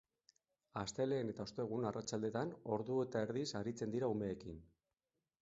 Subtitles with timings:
[0.83, 4.59] Astelehen eta ostegun, arratsaldetan, ordu eta erdiz aritzen dira umeekin.